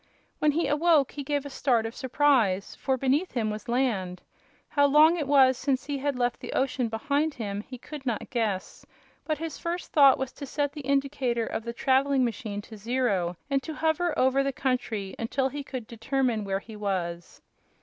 When 0.39 0.53
he 0.53 0.65
awoke 0.67 1.11
he 1.11 1.23
gave 1.23 1.45
a 1.45 1.49
start 1.51 1.85
of 1.85 1.95
surprise, 1.95 2.73
for 2.73 2.97
beneath 2.97 3.33
him 3.33 3.51
was 3.51 3.67
land. 3.69 4.23
How 4.69 4.87
long 4.87 5.15
it 5.15 5.27
was 5.27 5.59
since 5.59 5.85
he 5.85 5.99
had 5.99 6.17
left 6.17 6.39
the 6.39 6.53
ocean 6.53 6.87
behind 6.89 7.35
him 7.35 7.61
he 7.61 7.77
could 7.77 8.03
not 8.03 8.31
guess, 8.31 8.83
but 9.25 9.37
his 9.37 9.59
first 9.59 9.91
thought 9.93 10.17
was 10.17 10.31
to 10.31 10.47
set 10.47 10.71
the 10.73 10.81
indicator 10.81 11.45
of 11.45 11.63
the 11.65 11.71
traveling 11.71 12.25
machine 12.25 12.63
to 12.63 12.77
zero 12.77 13.37
and 13.47 13.61
to 13.61 13.75
hover 13.75 14.17
over 14.17 14.41
the 14.41 14.51
country 14.51 15.15
until 15.19 15.49
he 15.49 15.63
could 15.63 15.85
determine 15.85 16.45
where 16.45 16.61
he 16.61 16.75
was. 16.75 17.39